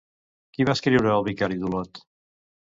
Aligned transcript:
Qui 0.55 0.65
va 0.69 0.75
escriure 0.77 1.13
El 1.19 1.27
vicari 1.29 1.61
d'Olot? 1.61 2.05